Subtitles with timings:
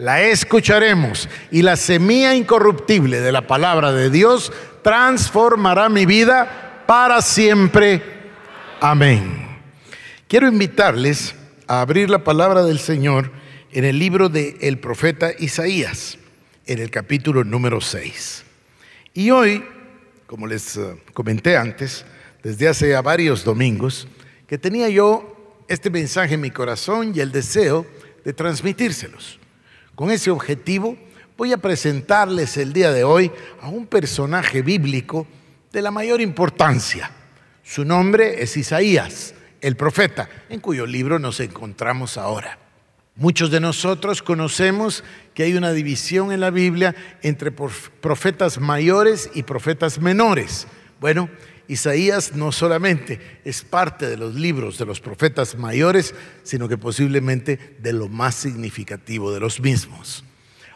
[0.00, 4.50] la escucharemos y la semilla incorruptible de la palabra de Dios
[4.82, 8.02] transformará mi vida para siempre.
[8.80, 9.46] Amén.
[10.26, 11.34] Quiero invitarles
[11.66, 13.30] a abrir la palabra del Señor
[13.72, 16.16] en el libro del el profeta Isaías,
[16.64, 18.44] en el capítulo número 6.
[19.12, 19.62] Y hoy,
[20.26, 22.06] como les eh, comenté antes,
[22.42, 24.08] desde hace ya varios domingos,
[24.46, 27.86] que tenía yo este mensaje en mi corazón y el deseo
[28.24, 29.40] de transmitírselos.
[30.00, 30.96] Con ese objetivo
[31.36, 35.26] voy a presentarles el día de hoy a un personaje bíblico
[35.70, 37.10] de la mayor importancia.
[37.62, 42.58] Su nombre es Isaías, el profeta, en cuyo libro nos encontramos ahora.
[43.14, 49.42] Muchos de nosotros conocemos que hay una división en la Biblia entre profetas mayores y
[49.42, 50.66] profetas menores.
[50.98, 51.28] Bueno,
[51.70, 57.76] Isaías no solamente es parte de los libros de los profetas mayores, sino que posiblemente
[57.78, 60.24] de lo más significativo de los mismos.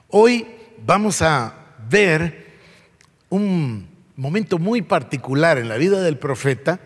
[0.07, 0.47] Hoy
[0.87, 2.47] vamos a ver
[3.29, 6.79] un momento muy particular en la vida del profeta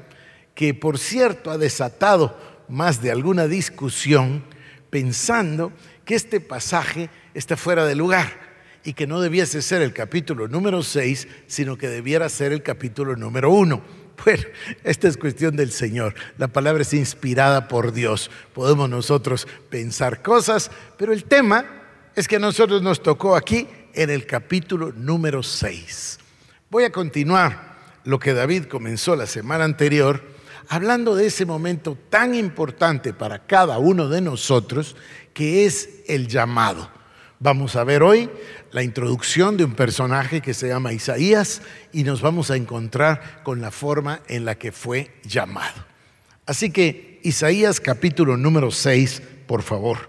[0.54, 4.42] que por cierto ha desatado más de alguna discusión
[4.88, 5.70] pensando
[6.06, 8.48] que este pasaje está fuera de lugar
[8.84, 13.16] y que no debiese ser el capítulo número 6, sino que debiera ser el capítulo
[13.16, 13.97] número 1.
[14.24, 14.42] Bueno,
[14.84, 16.14] esta es cuestión del Señor.
[16.38, 18.30] La palabra es inspirada por Dios.
[18.52, 21.64] Podemos nosotros pensar cosas, pero el tema
[22.16, 26.18] es que a nosotros nos tocó aquí en el capítulo número 6.
[26.70, 30.22] Voy a continuar lo que David comenzó la semana anterior,
[30.68, 34.96] hablando de ese momento tan importante para cada uno de nosotros,
[35.32, 36.90] que es el llamado.
[37.40, 38.28] Vamos a ver hoy
[38.72, 41.62] la introducción de un personaje que se llama Isaías
[41.92, 45.86] y nos vamos a encontrar con la forma en la que fue llamado.
[46.46, 50.08] Así que Isaías capítulo número 6, por favor,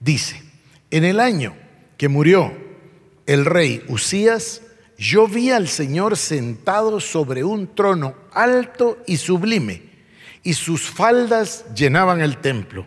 [0.00, 0.42] dice,
[0.90, 1.54] en el año
[1.98, 2.50] que murió
[3.26, 4.62] el rey Usías,
[4.96, 9.82] yo vi al Señor sentado sobre un trono alto y sublime,
[10.42, 12.86] y sus faldas llenaban el templo.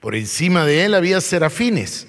[0.00, 2.08] Por encima de él había serafines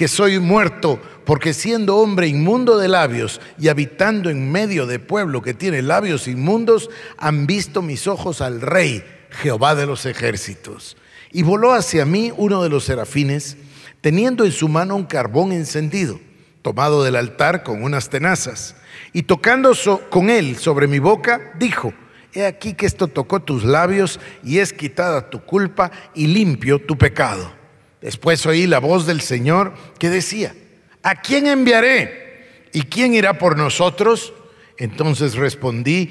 [0.00, 5.42] que soy muerto, porque siendo hombre inmundo de labios y habitando en medio de pueblo
[5.42, 6.88] que tiene labios inmundos,
[7.18, 10.96] han visto mis ojos al Rey, Jehová de los ejércitos.
[11.32, 13.58] Y voló hacia mí uno de los serafines,
[14.00, 16.18] teniendo en su mano un carbón encendido,
[16.62, 18.76] tomado del altar con unas tenazas,
[19.12, 19.74] y tocando
[20.08, 21.92] con él sobre mi boca, dijo,
[22.32, 26.96] He aquí que esto tocó tus labios y es quitada tu culpa y limpio tu
[26.96, 27.59] pecado.
[28.00, 30.54] Después oí la voz del Señor que decía,
[31.02, 32.68] ¿a quién enviaré?
[32.72, 34.32] ¿Y quién irá por nosotros?
[34.78, 36.10] Entonces respondí,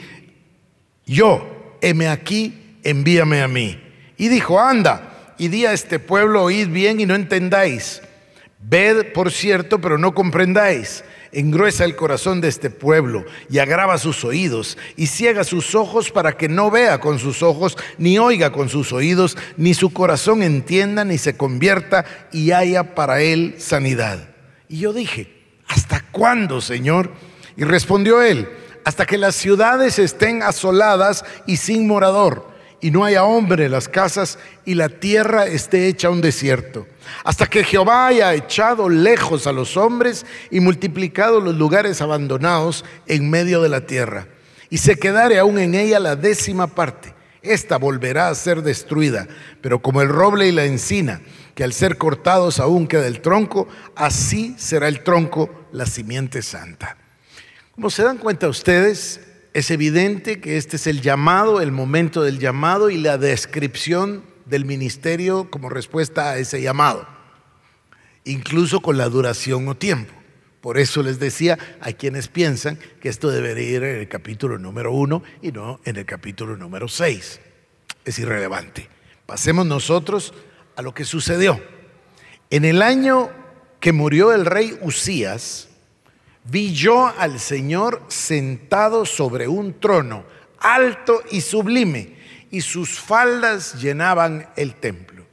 [1.05, 3.81] yo, heme aquí, envíame a mí.
[4.17, 8.01] Y dijo, anda, y di a este pueblo, oíd bien y no entendáis.
[8.59, 14.23] Ved, por cierto, pero no comprendáis engruesa el corazón de este pueblo y agrava sus
[14.23, 18.69] oídos y ciega sus ojos para que no vea con sus ojos, ni oiga con
[18.69, 24.29] sus oídos, ni su corazón entienda, ni se convierta y haya para él sanidad.
[24.68, 25.31] Y yo dije,
[25.68, 27.12] ¿hasta cuándo, Señor?
[27.56, 28.50] Y respondió él,
[28.86, 32.49] hasta que las ciudades estén asoladas y sin morador
[32.81, 36.88] y no haya hombre en las casas y la tierra esté hecha un desierto.
[37.24, 43.30] Hasta que Jehová haya echado lejos a los hombres y multiplicado los lugares abandonados en
[43.30, 44.28] medio de la tierra.
[44.70, 47.14] Y se quedare aún en ella la décima parte.
[47.42, 49.28] Esta volverá a ser destruida,
[49.62, 51.22] pero como el roble y la encina,
[51.56, 56.98] que al ser cortados aún queda el tronco, así será el tronco la simiente santa.
[57.76, 59.22] Como se dan cuenta ustedes,
[59.54, 64.66] es evidente que este es el llamado, el momento del llamado y la descripción del
[64.66, 67.07] ministerio como respuesta a ese llamado,
[68.25, 70.13] incluso con la duración o tiempo.
[70.62, 74.92] Por eso les decía, hay quienes piensan que esto debería ir en el capítulo número
[74.92, 77.40] uno y no en el capítulo número seis.
[78.04, 78.90] Es irrelevante.
[79.25, 80.34] Pasemos nosotros
[80.75, 81.62] a lo que sucedió.
[82.50, 83.30] En el año
[83.80, 85.69] que murió el rey Usías,
[86.50, 90.24] vi yo al Señor sentado sobre un trono
[90.60, 92.18] alto y sublime,
[92.51, 95.25] y sus faldas llenaban el templo.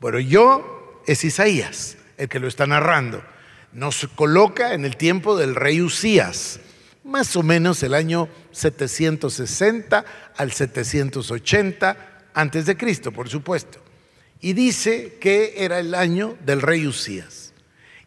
[0.00, 3.22] Bueno, yo es Isaías el que lo está narrando
[3.72, 6.60] nos coloca en el tiempo del rey Usías,
[7.04, 10.04] más o menos el año 760
[10.36, 11.96] al 780
[12.34, 13.80] antes de Cristo, por supuesto.
[14.40, 17.49] Y dice que era el año del rey Usías.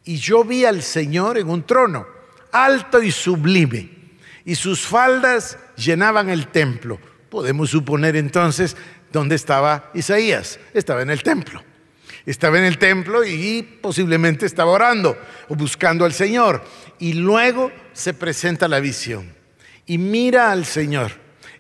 [0.06, 2.06] Y yo vi al Señor en un trono,
[2.52, 3.90] alto y sublime,
[4.46, 7.00] y sus faldas llenaban el templo.
[7.30, 8.76] Podemos suponer entonces
[9.12, 10.60] dónde estaba Isaías.
[10.74, 11.64] Estaba en el templo.
[12.26, 15.18] Estaba en el templo y posiblemente estaba orando
[15.50, 16.64] o buscando al Señor.
[17.00, 19.34] Y luego se presenta la visión.
[19.86, 21.12] Y mira al Señor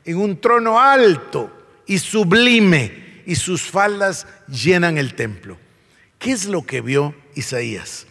[0.05, 1.51] en un trono alto
[1.85, 5.57] y sublime y sus faldas llenan el templo.
[6.19, 8.07] ¿Qué es lo que vio Isaías?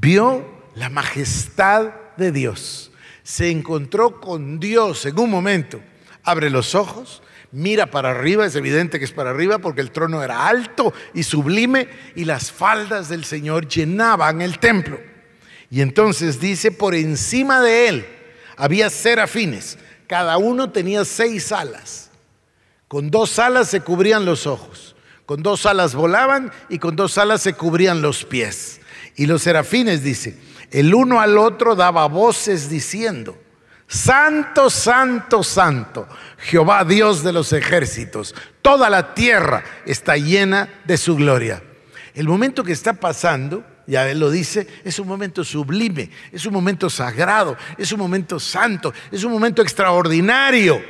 [0.00, 2.90] Vio la majestad de Dios.
[3.22, 5.80] Se encontró con Dios en un momento.
[6.22, 7.22] Abre los ojos
[7.52, 11.22] mira para arriba, es evidente que es para arriba porque el trono era alto y
[11.22, 15.00] sublime y las faldas del Señor llenaban el templo.
[15.70, 18.06] Y entonces dice, por encima de él
[18.56, 22.10] había serafines, cada uno tenía seis alas.
[22.88, 24.94] Con dos alas se cubrían los ojos,
[25.24, 28.80] con dos alas volaban y con dos alas se cubrían los pies.
[29.16, 30.38] Y los serafines, dice,
[30.70, 33.38] el uno al otro daba voces diciendo,
[33.88, 36.08] Santo, santo, santo,
[36.38, 38.34] Jehová Dios de los ejércitos.
[38.60, 41.62] Toda la tierra está llena de su gloria.
[42.14, 46.52] El momento que está pasando, ya él lo dice, es un momento sublime, es un
[46.52, 50.82] momento sagrado, es un momento santo, es un momento extraordinario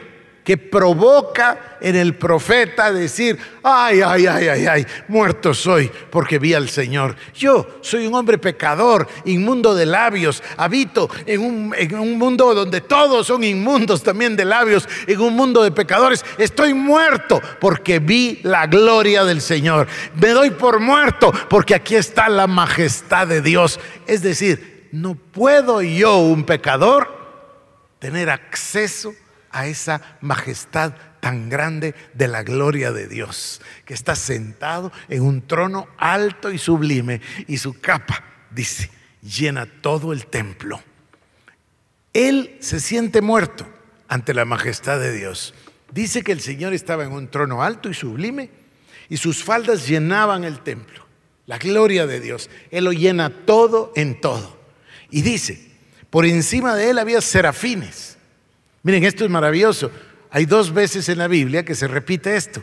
[0.46, 6.54] que provoca en el profeta decir, ay, ay, ay, ay, ay, muerto soy porque vi
[6.54, 7.16] al Señor.
[7.34, 12.80] Yo soy un hombre pecador, inmundo de labios, habito en un, en un mundo donde
[12.80, 16.24] todos son inmundos también de labios, en un mundo de pecadores.
[16.38, 19.88] Estoy muerto porque vi la gloria del Señor.
[20.14, 23.80] Me doy por muerto porque aquí está la majestad de Dios.
[24.06, 27.08] Es decir, no puedo yo, un pecador,
[27.98, 29.25] tener acceso a
[29.64, 35.88] esa majestad tan grande de la gloria de Dios, que está sentado en un trono
[35.96, 38.90] alto y sublime y su capa, dice,
[39.22, 40.82] llena todo el templo.
[42.12, 43.66] Él se siente muerto
[44.08, 45.54] ante la majestad de Dios.
[45.90, 48.50] Dice que el Señor estaba en un trono alto y sublime
[49.08, 51.06] y sus faldas llenaban el templo.
[51.46, 52.50] La gloria de Dios.
[52.70, 54.58] Él lo llena todo en todo.
[55.10, 55.72] Y dice,
[56.10, 58.15] por encima de él había serafines
[58.86, 59.90] Miren, esto es maravilloso.
[60.30, 62.62] Hay dos veces en la Biblia que se repite esto.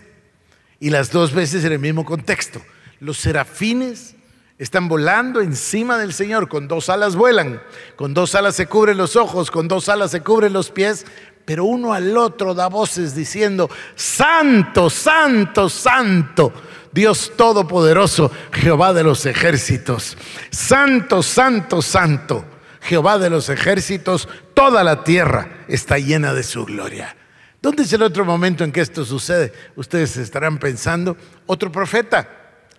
[0.79, 2.61] Y las dos veces en el mismo contexto.
[3.01, 4.15] Los serafines
[4.57, 7.61] están volando encima del Señor, con dos alas vuelan,
[7.97, 11.05] con dos alas se cubren los ojos, con dos alas se cubren los pies,
[11.43, 16.53] pero uno al otro da voces diciendo, Santo, Santo, Santo,
[16.93, 20.17] Dios Todopoderoso, Jehová de los ejércitos,
[20.49, 22.52] Santo, Santo, Santo.
[22.83, 27.15] Jehová de los ejércitos, toda la tierra está llena de su gloria.
[27.61, 29.53] ¿Dónde es el otro momento en que esto sucede?
[29.75, 32.27] Ustedes estarán pensando, otro profeta,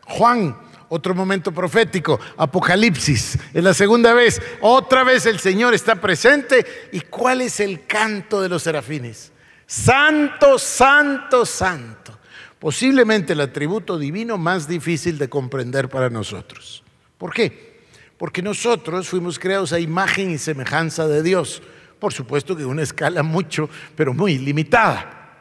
[0.02, 0.56] Juan,
[0.90, 6.90] otro momento profético, Apocalipsis, es la segunda vez, otra vez el Señor está presente.
[6.92, 9.32] ¿Y cuál es el canto de los serafines?
[9.66, 12.18] Santo, santo, santo.
[12.58, 16.84] Posiblemente el atributo divino más difícil de comprender para nosotros.
[17.16, 17.73] ¿Por qué?
[18.18, 21.62] Porque nosotros fuimos creados a imagen y semejanza de Dios.
[21.98, 25.32] Por supuesto que en una escala mucho, pero muy limitada.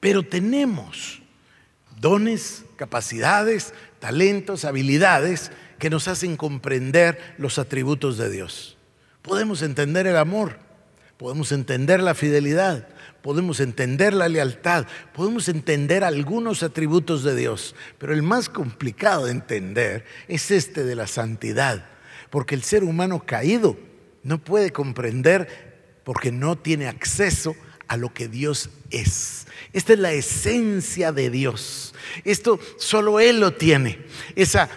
[0.00, 1.20] Pero tenemos
[2.00, 8.76] dones, capacidades, talentos, habilidades que nos hacen comprender los atributos de Dios.
[9.22, 10.58] Podemos entender el amor,
[11.16, 12.88] podemos entender la fidelidad,
[13.22, 19.32] podemos entender la lealtad, podemos entender algunos atributos de Dios, pero el más complicado de
[19.32, 21.86] entender es este de la santidad,
[22.30, 23.76] porque el ser humano caído
[24.22, 27.54] no puede comprender porque no tiene acceso
[27.88, 29.46] a lo que Dios es.
[29.72, 31.94] Esta es la esencia de Dios.
[32.24, 34.04] Esto solo Él lo tiene.
[34.36, 34.68] Esa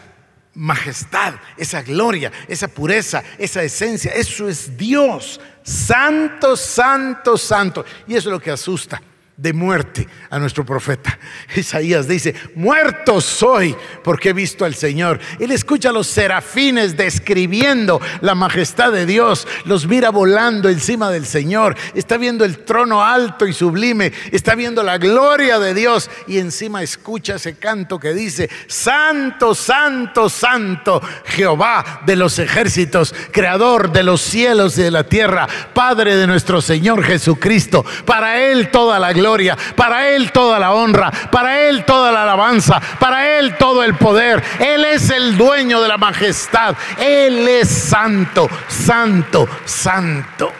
[0.53, 4.11] majestad, esa gloria, esa pureza, esa esencia.
[4.13, 5.39] Eso es Dios.
[5.63, 7.85] Santo, santo, santo.
[8.07, 9.01] Y eso es lo que asusta.
[9.41, 11.17] De muerte a nuestro profeta.
[11.55, 15.19] Isaías dice, muerto soy porque he visto al Señor.
[15.39, 21.25] Él escucha a los serafines describiendo la majestad de Dios, los mira volando encima del
[21.25, 26.37] Señor, está viendo el trono alto y sublime, está viendo la gloria de Dios y
[26.37, 34.03] encima escucha ese canto que dice, Santo, Santo, Santo, Jehová de los ejércitos, Creador de
[34.03, 39.13] los cielos y de la tierra, Padre de nuestro Señor Jesucristo, para Él toda la
[39.13, 39.30] gloria
[39.75, 44.43] para Él toda la honra, para Él toda la alabanza, para Él todo el poder.
[44.59, 50.51] Él es el dueño de la majestad, Él es santo, santo, santo.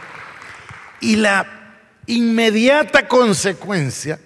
[1.02, 1.46] Y la
[2.08, 4.20] inmediata consecuencia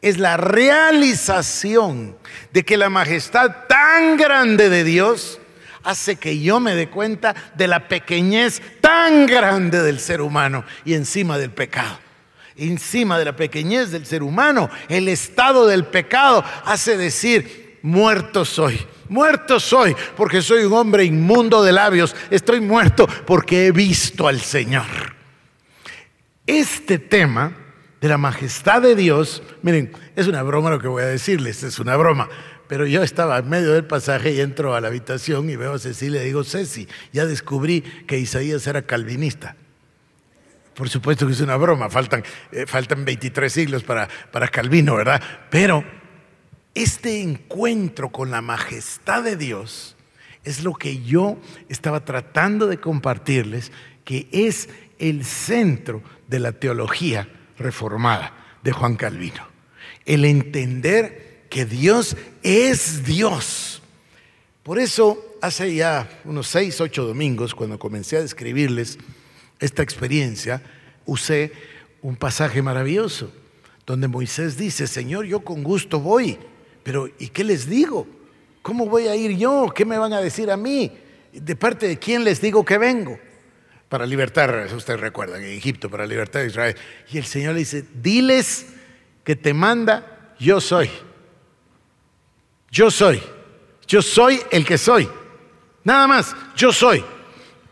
[0.00, 2.16] es la realización
[2.52, 5.38] de que la majestad tan grande de Dios
[5.84, 10.94] hace que yo me dé cuenta de la pequeñez tan grande del ser humano y
[10.94, 11.98] encima del pecado
[12.56, 14.70] encima de la pequeñez del ser humano.
[14.88, 18.80] El estado del pecado hace decir, muerto soy.
[19.08, 22.16] Muerto soy porque soy un hombre inmundo de labios.
[22.30, 24.86] Estoy muerto porque he visto al Señor.
[26.46, 27.52] Este tema
[28.00, 31.78] de la majestad de Dios, miren, es una broma lo que voy a decirles, es
[31.78, 32.28] una broma.
[32.68, 35.78] Pero yo estaba en medio del pasaje y entro a la habitación y veo a
[35.78, 39.56] Cecilia y digo, Ceci, ya descubrí que Isaías era calvinista.
[40.74, 45.22] Por supuesto que es una broma, faltan, eh, faltan 23 siglos para, para Calvino, ¿verdad?
[45.50, 45.84] Pero
[46.74, 49.96] este encuentro con la majestad de Dios
[50.44, 51.38] es lo que yo
[51.68, 53.70] estaba tratando de compartirles,
[54.04, 59.46] que es el centro de la teología reformada de Juan Calvino.
[60.04, 63.82] El entender que Dios es Dios.
[64.62, 68.98] Por eso, hace ya unos seis, ocho domingos, cuando comencé a describirles
[69.62, 70.60] esta experiencia,
[71.06, 71.52] usé
[72.02, 73.32] un pasaje maravilloso
[73.86, 76.38] donde Moisés dice, Señor, yo con gusto voy,
[76.82, 78.06] pero ¿y qué les digo?
[78.60, 79.72] ¿Cómo voy a ir yo?
[79.74, 80.92] ¿Qué me van a decir a mí?
[81.32, 83.18] ¿De parte de quién les digo que vengo?
[83.88, 86.76] Para libertar, ustedes recuerdan, en Egipto, para libertar a Israel.
[87.10, 88.66] Y el Señor le dice, diles
[89.24, 90.90] que te manda, yo soy.
[92.70, 93.22] Yo soy.
[93.86, 95.08] Yo soy el que soy.
[95.84, 97.04] Nada más, yo soy.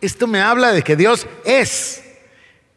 [0.00, 2.02] Esto me habla de que Dios es.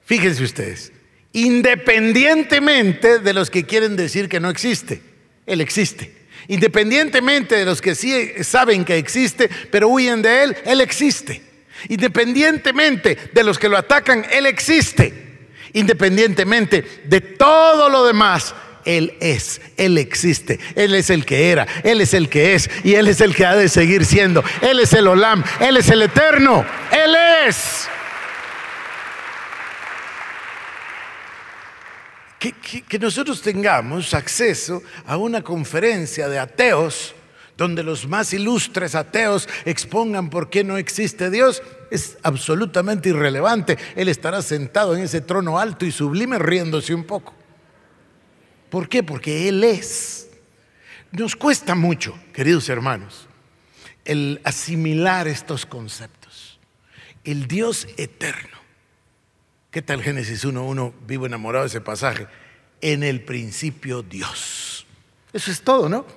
[0.06, 0.92] Fíjense ustedes,
[1.32, 5.02] independientemente de los que quieren decir que no existe,
[5.46, 6.24] Él existe.
[6.48, 8.14] Independientemente de los que sí
[8.44, 11.42] saben que existe, pero huyen de Él, Él existe.
[11.88, 15.22] Independientemente de los que lo atacan, Él existe.
[15.74, 18.54] Independientemente de todo lo demás,
[18.86, 22.96] él es, Él existe, Él es el que era, Él es el que es y
[22.96, 24.44] Él es el que ha de seguir siendo.
[24.62, 27.16] Él es el Olam, Él es el eterno, Él
[27.48, 27.88] es.
[32.40, 37.16] Que, que, nosotros tengamos acceso a una conferencia de ateos
[37.56, 43.78] donde los más ilustres ateos expongan por qué no existe Dios, es absolutamente irrelevante.
[43.96, 47.34] Él estará sentado en ese trono alto y sublime riéndose un poco.
[48.74, 49.04] ¿Por qué?
[49.04, 50.30] Porque Él es.
[51.12, 53.28] Nos cuesta mucho, queridos hermanos,
[54.04, 56.60] el asimilar estos conceptos.
[57.24, 58.58] El Dios eterno.
[59.70, 60.92] ¿Qué tal Génesis 1.1?
[61.06, 62.26] Vivo enamorado de ese pasaje.
[62.82, 64.88] En el principio Dios.
[65.34, 66.08] Eso es todo, ¿no?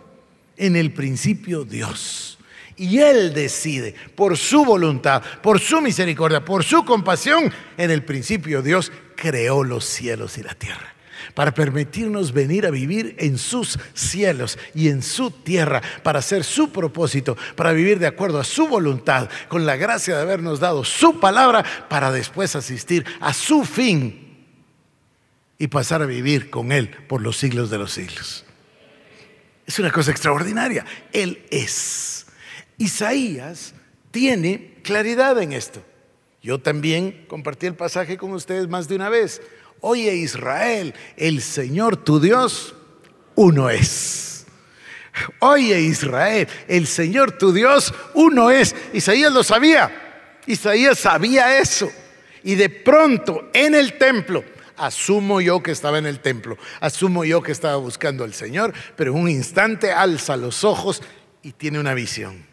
[0.56, 2.38] En el principio Dios.
[2.74, 8.62] Y Él decide, por su voluntad, por su misericordia, por su compasión, en el principio
[8.62, 10.95] Dios creó los cielos y la tierra
[11.34, 16.70] para permitirnos venir a vivir en sus cielos y en su tierra, para hacer su
[16.70, 21.20] propósito, para vivir de acuerdo a su voluntad, con la gracia de habernos dado su
[21.20, 24.46] palabra, para después asistir a su fin
[25.58, 28.44] y pasar a vivir con Él por los siglos de los siglos.
[29.66, 30.84] Es una cosa extraordinaria.
[31.12, 32.26] Él es.
[32.78, 33.74] Isaías
[34.10, 35.82] tiene claridad en esto.
[36.42, 39.42] Yo también compartí el pasaje con ustedes más de una vez.
[39.80, 42.74] Oye Israel, el Señor tu Dios,
[43.34, 44.46] uno es.
[45.38, 48.74] Oye Israel, el Señor tu Dios, uno es.
[48.92, 49.90] Isaías lo sabía.
[50.46, 51.90] Isaías sabía eso.
[52.42, 54.44] Y de pronto en el templo,
[54.76, 59.12] asumo yo que estaba en el templo, asumo yo que estaba buscando al Señor, pero
[59.12, 61.02] en un instante alza los ojos
[61.42, 62.46] y tiene una visión.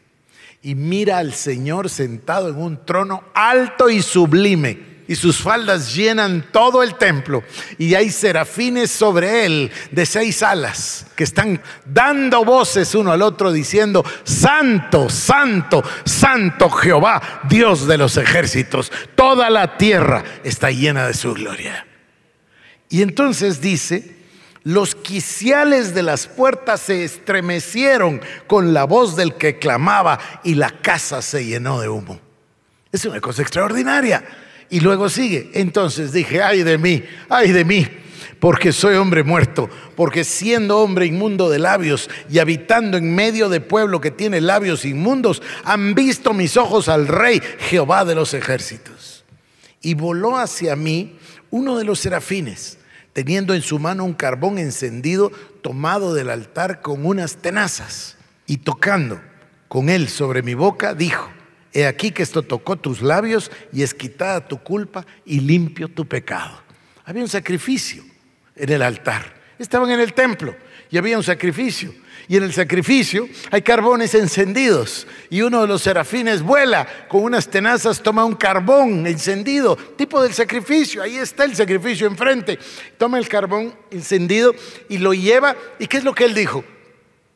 [0.62, 6.45] Y mira al Señor sentado en un trono alto y sublime y sus faldas llenan
[6.51, 7.43] todo el templo
[7.77, 13.51] y hay serafines sobre él de seis alas que están dando voces uno al otro
[13.51, 21.13] diciendo, Santo, Santo, Santo Jehová, Dios de los ejércitos, toda la tierra está llena de
[21.13, 21.86] su gloria.
[22.89, 24.17] Y entonces dice,
[24.63, 30.69] Los quiciales de las puertas se estremecieron con la voz del que clamaba y la
[30.69, 32.19] casa se llenó de humo.
[32.91, 34.24] Es una cosa extraordinaria.
[34.74, 35.51] Y luego sigue.
[35.53, 37.88] Entonces dije, ay de mí, ay de mí,
[38.39, 43.62] porque soy hombre muerto, porque siendo hombre inmundo de labios y habitando en medio de
[43.62, 47.39] pueblo que tiene labios inmundos, han visto mis ojos al rey
[47.70, 49.24] Jehová de los ejércitos.
[49.80, 51.20] Y voló hacia mí
[51.51, 52.80] uno de los serafines
[53.13, 59.22] teniendo en su mano un carbón encendido tomado del altar con unas tenazas y tocando
[59.68, 61.30] con él sobre mi boca, dijo,
[61.74, 66.06] he aquí que esto tocó tus labios y es quitada tu culpa y limpio tu
[66.06, 66.62] pecado.
[67.06, 68.03] Había un sacrificio
[68.56, 69.42] en el altar.
[69.60, 70.56] Estaban en el templo
[70.89, 71.94] y había un sacrificio.
[72.27, 75.08] Y en el sacrificio hay carbones encendidos.
[75.30, 80.34] Y uno de los serafines vuela con unas tenazas, toma un carbón encendido, tipo del
[80.34, 81.01] sacrificio.
[81.01, 82.58] Ahí está el sacrificio enfrente.
[82.98, 84.56] Toma el carbón encendido
[84.88, 85.56] y lo lleva.
[85.80, 86.63] ¿Y qué es lo que él dijo?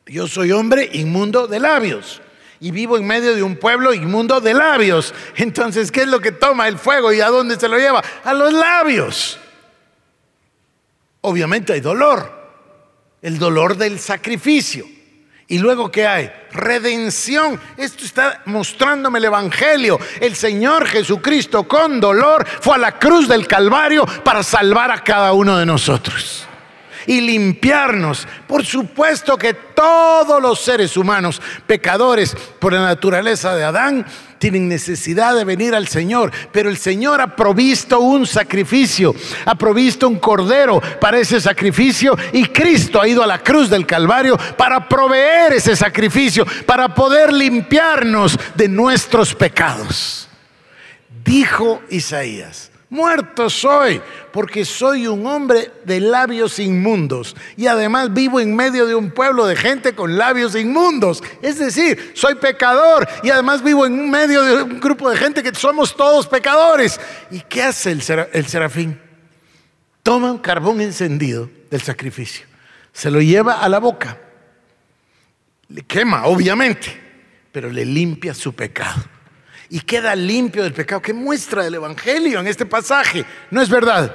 [0.06, 2.22] Yo soy hombre inmundo de labios.
[2.60, 5.14] Y vivo en medio de un pueblo inmundo de labios.
[5.36, 8.02] Entonces, ¿qué es lo que toma el fuego y a dónde se lo lleva?
[8.24, 9.38] A los labios.
[11.20, 12.38] Obviamente hay dolor
[13.22, 14.86] el dolor del sacrificio.
[15.50, 16.30] Y luego, ¿qué hay?
[16.52, 17.58] Redención.
[17.78, 19.98] Esto está mostrándome el Evangelio.
[20.20, 25.32] El Señor Jesucristo con dolor fue a la cruz del Calvario para salvar a cada
[25.32, 26.47] uno de nosotros
[27.06, 28.26] y limpiarnos.
[28.46, 34.06] Por supuesto que todos los seres humanos, pecadores por la naturaleza de Adán,
[34.38, 39.14] tienen necesidad de venir al Señor, pero el Señor ha provisto un sacrificio,
[39.44, 43.86] ha provisto un cordero para ese sacrificio y Cristo ha ido a la cruz del
[43.86, 50.28] Calvario para proveer ese sacrificio, para poder limpiarnos de nuestros pecados.
[51.24, 54.00] Dijo Isaías, Muerto soy,
[54.32, 59.44] porque soy un hombre de labios inmundos y además vivo en medio de un pueblo
[59.44, 61.22] de gente con labios inmundos.
[61.42, 65.54] Es decir, soy pecador y además vivo en medio de un grupo de gente que
[65.54, 66.98] somos todos pecadores.
[67.30, 68.02] ¿Y qué hace el,
[68.32, 68.98] el serafín?
[70.02, 72.46] Toma un carbón encendido del sacrificio,
[72.94, 74.16] se lo lleva a la boca,
[75.68, 76.98] le quema, obviamente,
[77.52, 79.17] pero le limpia su pecado
[79.70, 81.02] y queda limpio del pecado.
[81.02, 83.24] ¿Qué muestra del Evangelio en este pasaje?
[83.50, 84.14] No es verdad.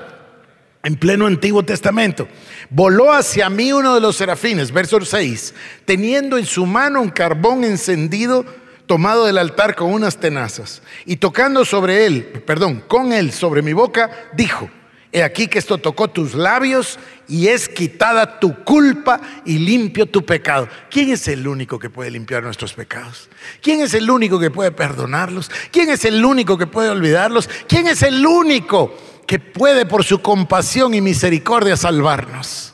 [0.83, 2.27] En pleno Antiguo Testamento.
[2.69, 5.53] Voló hacia mí uno de los serafines, verso 6,
[5.85, 8.45] teniendo en su mano un carbón encendido
[8.85, 10.81] tomado del altar con unas tenazas.
[11.05, 14.69] Y tocando sobre él, perdón, con él sobre mi boca, dijo,
[15.13, 20.25] He aquí que esto tocó tus labios y es quitada tu culpa y limpio tu
[20.25, 20.67] pecado.
[20.89, 23.29] ¿Quién es el único que puede limpiar nuestros pecados?
[23.62, 25.49] ¿Quién es el único que puede perdonarlos?
[25.71, 27.49] ¿Quién es el único que puede olvidarlos?
[27.67, 32.73] ¿Quién es el único que puede por su compasión y misericordia salvarnos?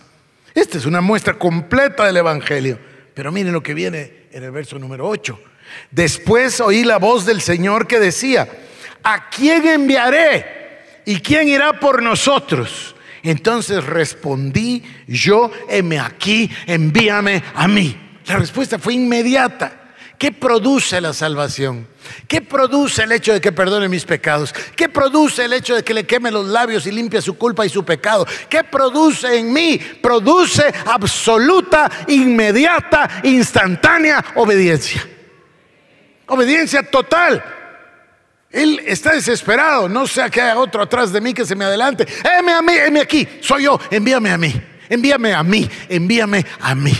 [0.54, 2.80] Esta es una muestra completa del Evangelio.
[3.14, 5.40] Pero miren lo que viene en el verso número 8.
[5.92, 8.50] Después oí la voz del Señor que decía,
[9.04, 10.60] ¿a quién enviaré?
[11.10, 12.96] ¿y quién irá por nosotros?
[13.24, 17.96] Entonces respondí yo, heme aquí, envíame a mí.
[18.26, 19.80] La respuesta fue inmediata.
[20.20, 21.88] ¿Qué produce la salvación?
[22.28, 24.54] ¿Qué produce el hecho de que perdone mis pecados?
[24.76, 27.70] ¿Qué produce el hecho de que le queme los labios y limpie su culpa y
[27.70, 28.28] su pecado?
[28.50, 29.78] ¿Qué produce en mí?
[29.78, 35.08] Produce absoluta, inmediata, instantánea obediencia.
[36.28, 37.42] Obediencia total.
[38.52, 42.08] Él está desesperado, no sea que haya otro atrás de mí que se me adelante.
[42.24, 44.54] Heme a mí, heme aquí, soy yo, envíame a mí,
[44.90, 46.94] envíame a mí, envíame a mí.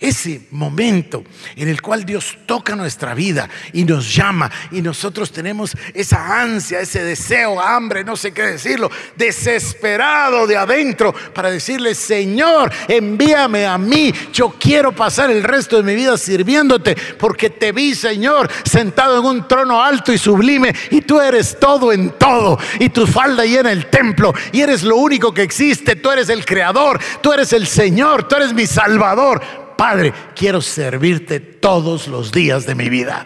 [0.00, 1.24] Ese momento
[1.56, 6.78] en el cual Dios toca nuestra vida y nos llama y nosotros tenemos esa ansia,
[6.78, 13.76] ese deseo, hambre, no sé qué decirlo, desesperado de adentro para decirle, Señor, envíame a
[13.76, 19.18] mí, yo quiero pasar el resto de mi vida sirviéndote porque te vi, Señor, sentado
[19.18, 23.44] en un trono alto y sublime y tú eres todo en todo y tu falda
[23.44, 27.52] llena el templo y eres lo único que existe, tú eres el creador, tú eres
[27.52, 33.24] el Señor, tú eres mi salvador Padre, quiero servirte todos los días de mi vida.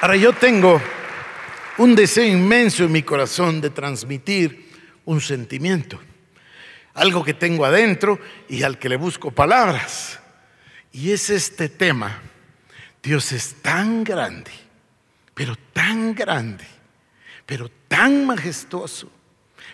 [0.00, 0.80] Ahora yo tengo
[1.76, 4.70] un deseo inmenso en mi corazón de transmitir
[5.04, 6.00] un sentimiento,
[6.94, 10.18] algo que tengo adentro y al que le busco palabras.
[10.92, 12.22] Y es este tema.
[13.02, 14.52] Dios es tan grande,
[15.34, 16.64] pero tan grande,
[17.44, 19.19] pero tan majestuoso,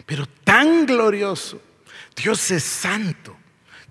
[0.07, 1.61] pero tan glorioso.
[2.15, 3.37] Dios es santo,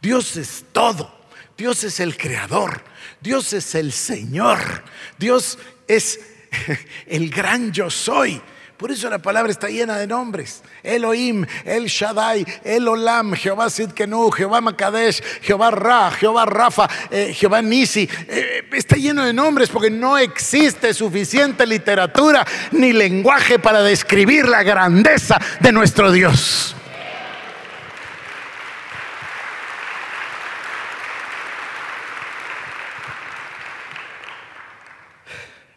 [0.02, 2.84] Dios es todo, Dios es el creador,
[3.22, 4.84] Dios es el Señor,
[5.20, 6.20] Dios es
[7.06, 8.42] el gran yo soy.
[8.78, 10.62] Por eso la palabra está llena de nombres.
[10.84, 17.62] Elohim, El Shaddai, El Olam, Jehová Sidkenu, Jehová Makadesh, Jehová Ra, Jehová Rafa, eh, Jehová
[17.62, 18.10] Nisi.
[18.28, 24.62] Eh, está lleno de nombres porque no existe suficiente literatura ni lenguaje para describir la
[24.64, 26.76] grandeza de nuestro Dios.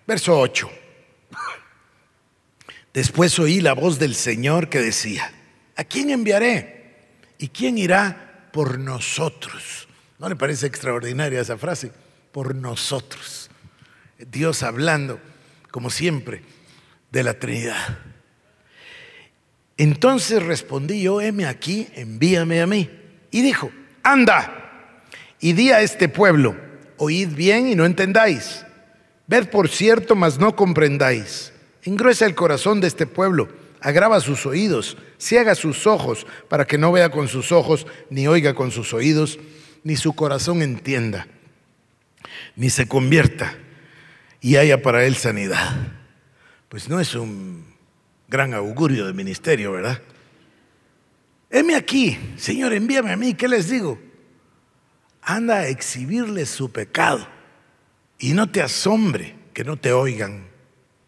[0.05, 0.78] Verso 8.
[2.99, 5.31] Después oí la voz del Señor que decía,
[5.77, 6.97] ¿a quién enviaré?
[7.39, 9.87] ¿Y quién irá por nosotros?
[10.19, 11.93] ¿No le parece extraordinaria esa frase?
[12.33, 13.51] Por nosotros.
[14.19, 15.21] Dios hablando,
[15.71, 16.43] como siempre,
[17.13, 17.99] de la Trinidad.
[19.77, 22.91] Entonces respondí yo, heme aquí, envíame a mí.
[23.31, 23.71] Y dijo,
[24.03, 24.97] anda
[25.39, 26.57] y di a este pueblo,
[26.97, 28.65] oíd bien y no entendáis
[29.29, 31.53] Ved por cierto, mas no comprendáis.
[31.89, 33.49] Engruesa el corazón de este pueblo,
[33.81, 38.53] agrava sus oídos, ciega sus ojos, para que no vea con sus ojos, ni oiga
[38.53, 39.39] con sus oídos,
[39.85, 41.29] ni su corazón entienda,
[42.57, 43.57] ni se convierta
[44.43, 45.95] y haya para él sanidad.
[46.69, 47.65] Pues no es un
[48.29, 50.03] gran augurio de ministerio, ¿verdad?
[51.49, 53.99] Heme aquí, Señor, envíame a mí, ¿qué les digo?
[55.23, 57.27] Anda a exhibirles su pecado
[58.19, 60.48] y no te asombre que no te oigan,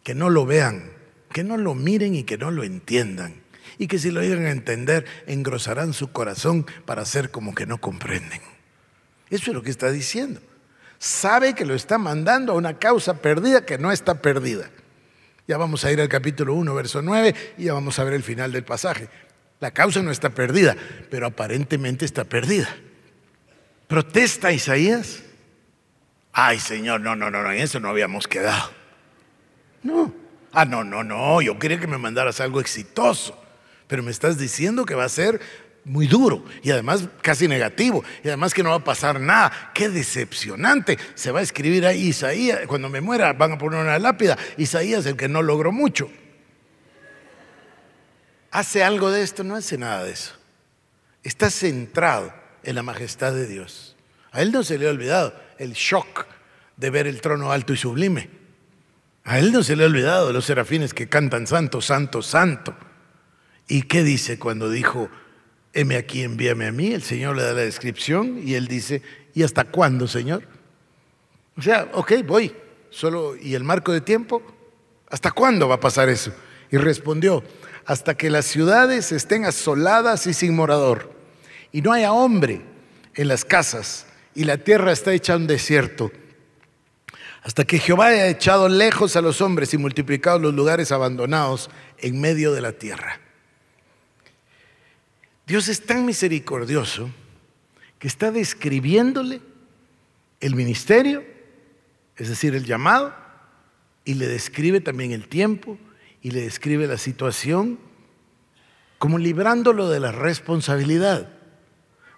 [0.02, 0.90] que no lo vean,
[1.32, 3.42] que no lo miren y que no lo entiendan.
[3.78, 7.80] Y que si lo llegan a entender, engrosarán su corazón para hacer como que no
[7.80, 8.40] comprenden.
[9.30, 10.40] Eso es lo que está diciendo.
[10.98, 14.70] Sabe que lo está mandando a una causa perdida que no está perdida.
[15.48, 18.22] Ya vamos a ir al capítulo 1, verso 9, y ya vamos a ver el
[18.22, 19.08] final del pasaje.
[19.60, 20.76] La causa no está perdida,
[21.10, 22.68] pero aparentemente está perdida.
[23.88, 25.22] ¿Protesta Isaías?
[26.32, 28.79] Ay, Señor, no, no, no, en eso no habíamos quedado.
[29.82, 30.12] No.
[30.52, 33.40] Ah, no, no, no, yo quería que me mandaras algo exitoso,
[33.86, 35.40] pero me estás diciendo que va a ser
[35.84, 39.70] muy duro y además casi negativo y además que no va a pasar nada.
[39.74, 40.98] Qué decepcionante.
[41.14, 45.06] Se va a escribir ahí Isaías, cuando me muera van a poner una lápida, Isaías
[45.06, 46.10] el que no logró mucho.
[48.50, 49.44] ¿Hace algo de esto?
[49.44, 50.34] No hace nada de eso.
[51.22, 53.96] Está centrado en la majestad de Dios.
[54.32, 56.26] A él no se le ha olvidado el shock
[56.76, 58.39] de ver el trono alto y sublime.
[59.24, 62.74] A él no se le ha olvidado los serafines que cantan santo, santo, santo.
[63.68, 65.08] ¿Y qué dice cuando dijo,
[65.72, 66.92] heme aquí, envíame a mí?
[66.92, 69.02] El Señor le da la descripción y él dice,
[69.34, 70.42] ¿y hasta cuándo, Señor?
[71.56, 72.54] O sea, ok, voy.
[72.90, 74.42] Solo, ¿y el marco de tiempo?
[75.08, 76.32] ¿Hasta cuándo va a pasar eso?
[76.70, 77.44] Y respondió,
[77.84, 81.12] hasta que las ciudades estén asoladas y sin morador,
[81.72, 82.62] y no haya hombre
[83.14, 86.10] en las casas, y la tierra está hecha un desierto.
[87.42, 92.20] Hasta que Jehová haya echado lejos a los hombres y multiplicado los lugares abandonados en
[92.20, 93.20] medio de la tierra.
[95.46, 97.10] Dios es tan misericordioso
[97.98, 99.40] que está describiéndole
[100.40, 101.24] el ministerio,
[102.16, 103.14] es decir, el llamado,
[104.04, 105.78] y le describe también el tiempo
[106.22, 107.78] y le describe la situación,
[108.98, 111.30] como librándolo de la responsabilidad.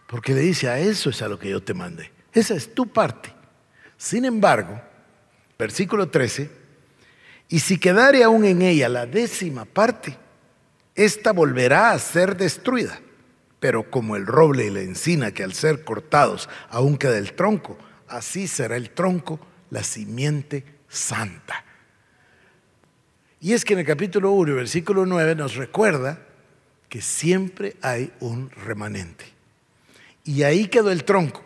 [0.08, 2.10] Porque le dice, a eso es a lo que yo te mandé.
[2.32, 3.32] Esa es tu parte.
[3.96, 4.80] Sin embargo,
[5.62, 6.50] versículo 13,
[7.48, 10.16] y si quedare aún en ella la décima parte,
[10.94, 13.00] ésta volverá a ser destruida.
[13.60, 17.78] Pero como el roble y la encina que al ser cortados aún queda el tronco,
[18.08, 19.38] así será el tronco
[19.70, 21.64] la simiente santa.
[23.40, 26.26] Y es que en el capítulo 1, versículo 9 nos recuerda
[26.88, 29.26] que siempre hay un remanente.
[30.24, 31.42] Y ahí quedó el tronco.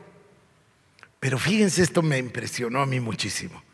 [1.20, 3.65] Pero fíjense, esto me impresionó a mí muchísimo.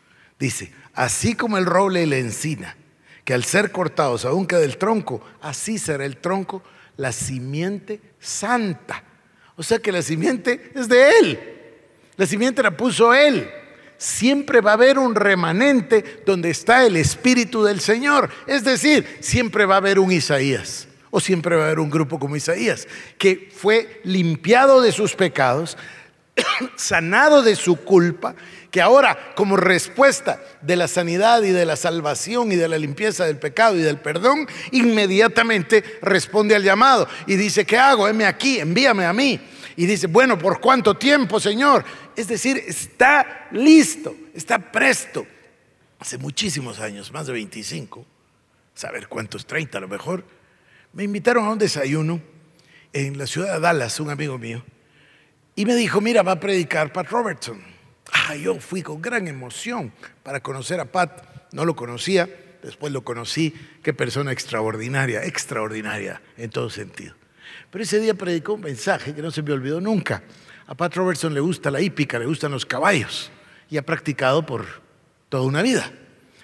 [0.43, 2.75] Dice, así como el roble y la encina,
[3.23, 6.61] que al ser cortados aún queda el tronco, así será el tronco
[6.97, 9.05] la simiente santa.
[9.55, 11.39] O sea que la simiente es de Él.
[12.17, 13.49] La simiente la puso Él.
[13.97, 18.29] Siempre va a haber un remanente donde está el Espíritu del Señor.
[18.45, 22.19] Es decir, siempre va a haber un Isaías o siempre va a haber un grupo
[22.19, 22.85] como Isaías,
[23.17, 25.77] que fue limpiado de sus pecados,
[26.75, 28.35] sanado de su culpa,
[28.71, 33.25] que ahora como respuesta de la sanidad y de la salvación y de la limpieza
[33.25, 38.07] del pecado y del perdón, inmediatamente responde al llamado y dice, ¿qué hago?
[38.07, 39.39] Heme aquí, envíame a mí.
[39.75, 41.83] Y dice, bueno, ¿por cuánto tiempo, Señor?
[42.15, 45.25] Es decir, está listo, está presto.
[45.99, 48.05] Hace muchísimos años, más de 25,
[48.75, 50.25] saber cuántos, 30 a lo mejor,
[50.91, 52.21] me invitaron a un desayuno
[52.91, 54.63] en la ciudad de Dallas, un amigo mío,
[55.55, 57.61] y me dijo, mira, va a predicar Pat Robertson.
[58.11, 59.91] Ah, yo fui con gran emoción
[60.23, 62.29] para conocer a Pat, no lo conocía,
[62.61, 67.15] después lo conocí, qué persona extraordinaria, extraordinaria en todo sentido.
[67.69, 70.23] Pero ese día predicó un mensaje que no se me olvidó nunca.
[70.65, 73.31] A Pat Robertson le gusta la hípica, le gustan los caballos
[73.69, 74.65] y ha practicado por
[75.29, 75.91] toda una vida.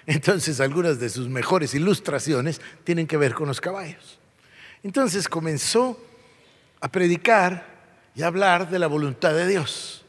[0.06, 4.18] Entonces algunas de sus mejores ilustraciones tienen que ver con los caballos.
[4.82, 6.04] Entonces comenzó
[6.80, 7.69] a predicar
[8.14, 10.04] y hablar de la voluntad de Dios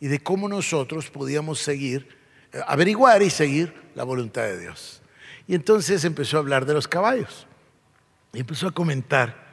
[0.00, 2.08] y de cómo nosotros podíamos seguir,
[2.52, 5.02] eh, averiguar y seguir la voluntad de Dios.
[5.46, 7.46] Y entonces empezó a hablar de los caballos
[8.32, 9.44] y empezó a comentar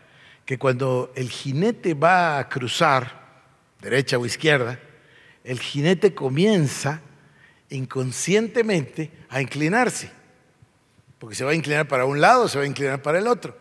[0.46, 3.22] que cuando el jinete va a cruzar,
[3.80, 4.80] derecha o izquierda,
[5.44, 7.02] el jinete comienza
[7.70, 10.12] inconscientemente a inclinarse,
[11.20, 13.58] porque se va a inclinar para un lado, se va a inclinar para el otro.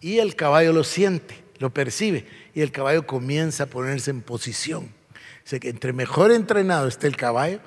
[0.00, 4.92] Y el caballo lo siente, lo percibe, y el caballo comienza a ponerse en posición.
[5.52, 7.60] O que entre mejor entrenado esté el caballo,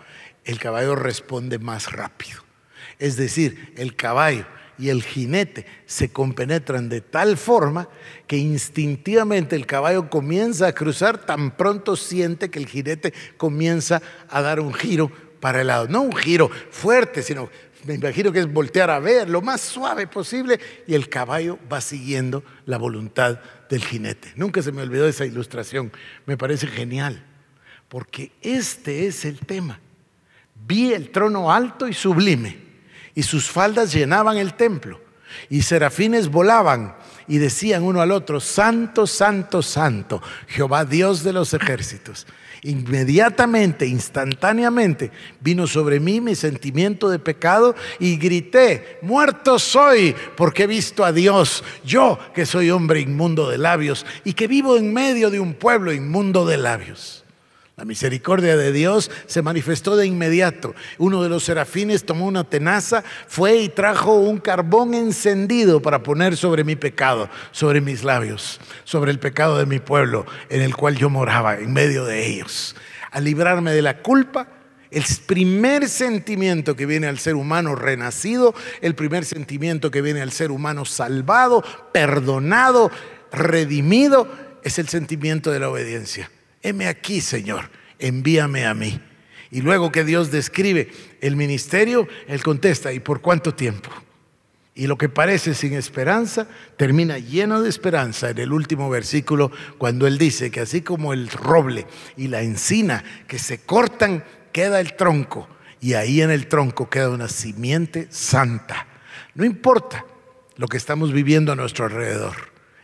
[0.46, 2.42] el caballo responde más rápido.
[3.00, 4.46] Es decir, el caballo
[4.78, 7.90] y el jinete se compenetran de tal forma
[8.28, 14.42] que instintivamente el caballo comienza a cruzar, tan pronto siente que el jinete comienza a
[14.42, 15.88] dar un giro para el lado.
[15.88, 17.50] No un giro fuerte, sino
[17.86, 21.82] me imagino que es voltear a ver lo más suave posible y el caballo va
[21.82, 24.34] siguiendo la voluntad del jinete.
[24.36, 25.92] Nunca se me olvidó esa ilustración,
[26.26, 27.24] me parece genial,
[27.90, 29.80] porque este es el tema.
[30.66, 32.58] Vi el trono alto y sublime
[33.16, 35.02] y sus faldas llenaban el templo
[35.50, 36.96] y serafines volaban
[37.28, 42.28] y decían uno al otro, Santo, Santo, Santo, Jehová Dios de los ejércitos.
[42.64, 50.68] Inmediatamente, instantáneamente, vino sobre mí mi sentimiento de pecado y grité, muerto soy porque he
[50.68, 55.30] visto a Dios, yo que soy hombre inmundo de labios y que vivo en medio
[55.30, 57.23] de un pueblo inmundo de labios.
[57.84, 60.74] La misericordia de Dios se manifestó de inmediato.
[61.00, 66.38] Uno de los serafines tomó una tenaza, fue y trajo un carbón encendido para poner
[66.38, 70.96] sobre mi pecado, sobre mis labios, sobre el pecado de mi pueblo en el cual
[70.96, 72.74] yo moraba, en medio de ellos.
[73.12, 74.48] A librarme de la culpa,
[74.90, 80.32] el primer sentimiento que viene al ser humano renacido, el primer sentimiento que viene al
[80.32, 82.92] ser humano salvado, perdonado,
[83.34, 84.30] redimido,
[84.64, 86.32] es el sentimiento de la obediencia
[86.64, 89.00] heme aquí, Señor, envíame a mí.
[89.52, 93.92] Y luego que Dios describe el ministerio, Él contesta, ¿y por cuánto tiempo?
[94.76, 96.48] Y lo que parece sin esperanza
[96.78, 101.30] termina lleno de esperanza en el último versículo cuando Él dice que así como el
[101.30, 101.86] roble
[102.18, 105.48] y la encina que se cortan, queda el tronco
[105.80, 108.88] y ahí en el tronco queda una simiente santa.
[109.36, 110.06] No importa
[110.56, 112.36] lo que estamos viviendo a nuestro alrededor.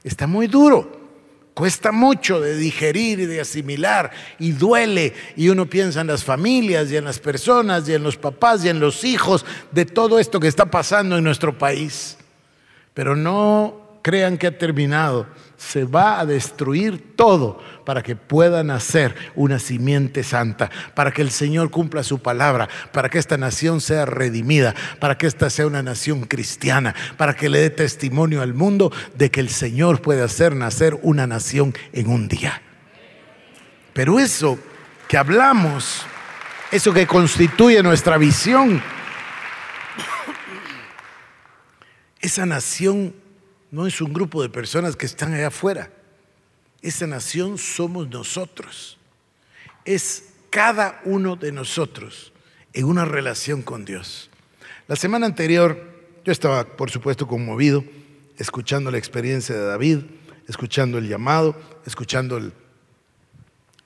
[0.03, 0.98] Está muy duro,
[1.59, 6.89] Cuesta mucho de digerir y de asimilar y duele y uno piensa en las familias
[6.89, 10.39] y en las personas y en los papás y en los hijos de todo esto
[10.39, 12.17] que está pasando en nuestro país.
[12.93, 15.27] Pero no crean que ha terminado
[15.59, 21.31] se va a destruir todo para que pueda nacer una simiente santa, para que el
[21.31, 25.83] Señor cumpla su palabra, para que esta nación sea redimida, para que esta sea una
[25.83, 30.55] nación cristiana, para que le dé testimonio al mundo de que el Señor puede hacer
[30.55, 32.61] nacer una nación en un día.
[33.93, 34.57] Pero eso
[35.09, 36.05] que hablamos,
[36.71, 38.81] eso que constituye nuestra visión,
[42.21, 43.13] esa nación
[43.71, 45.91] no es un grupo de personas que están allá afuera.
[46.81, 48.97] Esa nación somos nosotros.
[49.85, 52.33] Es cada uno de nosotros
[52.73, 54.29] en una relación con Dios.
[54.87, 55.89] La semana anterior
[56.25, 57.83] yo estaba, por supuesto, conmovido,
[58.37, 59.99] escuchando la experiencia de David,
[60.47, 61.55] escuchando el llamado,
[61.85, 62.53] escuchando el...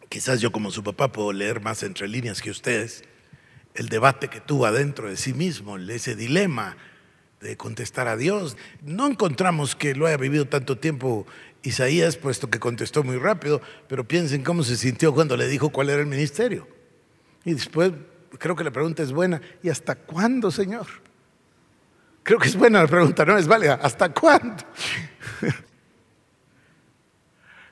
[0.09, 3.03] Quizás yo como su papá puedo leer más entre líneas que ustedes,
[3.73, 6.77] el debate que tuvo adentro de sí mismo, ese dilema
[7.43, 8.57] de contestar a Dios.
[8.81, 11.27] No encontramos que lo haya vivido tanto tiempo
[11.61, 15.89] Isaías, puesto que contestó muy rápido, pero piensen cómo se sintió cuando le dijo cuál
[15.89, 16.67] era el ministerio.
[17.45, 17.91] Y después,
[18.39, 20.87] creo que la pregunta es buena, ¿y hasta cuándo, Señor?
[22.23, 24.63] Creo que es buena la pregunta, no es válida, ¿hasta cuándo?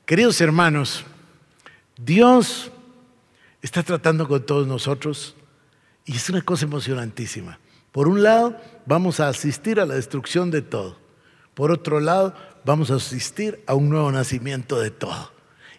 [0.06, 1.06] Queridos hermanos,
[1.98, 2.72] Dios
[3.62, 5.38] está tratando con todos nosotros
[6.06, 7.60] y es una cosa emocionantísima.
[7.92, 10.98] Por un lado, vamos a asistir a la destrucción de todo.
[11.54, 15.32] Por otro lado, vamos a asistir a un nuevo nacimiento de todo.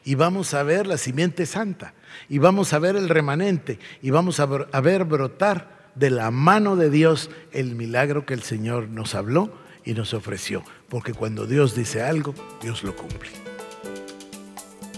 [0.04, 1.94] Y vamos a ver la simiente santa.
[2.28, 3.78] Y vamos a ver el remanente.
[4.02, 8.88] Y vamos a ver brotar de la mano de Dios el milagro que el Señor
[8.88, 9.52] nos habló
[9.84, 10.64] y nos ofreció.
[10.88, 13.51] Porque cuando Dios dice algo, Dios lo cumple.